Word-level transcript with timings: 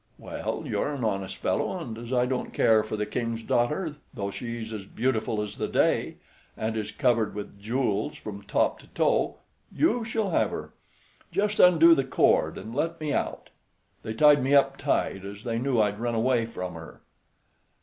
"Well, 0.17 0.63
you're 0.65 0.95
an 0.95 1.03
honest 1.05 1.35
fellow, 1.37 1.77
and 1.77 1.95
as 1.95 2.11
I 2.11 2.25
don't 2.25 2.55
care 2.55 2.83
for 2.83 2.97
the 2.97 3.05
King's 3.05 3.43
daughter, 3.43 3.97
though 4.15 4.31
she's 4.31 4.73
as 4.73 4.85
beautiful 4.85 5.43
as 5.43 5.57
the 5.57 5.67
day, 5.67 6.15
and 6.57 6.75
is 6.75 6.91
covered 6.91 7.35
with 7.35 7.61
jewels 7.61 8.17
from 8.17 8.41
top 8.41 8.79
to 8.79 8.87
toe, 8.87 9.37
you 9.71 10.03
shall 10.03 10.31
have 10.31 10.49
her. 10.49 10.73
Just 11.31 11.59
undo 11.59 11.93
the 11.93 12.03
cord 12.03 12.57
and 12.57 12.73
let 12.73 12.99
me 12.99 13.13
out; 13.13 13.51
they 14.01 14.15
tied 14.15 14.41
me 14.43 14.55
up 14.55 14.75
tight, 14.75 15.23
as 15.23 15.43
they 15.43 15.59
knew 15.59 15.79
I'd 15.79 15.99
run 15.99 16.15
away 16.15 16.47
from 16.47 16.73
her." 16.73 17.01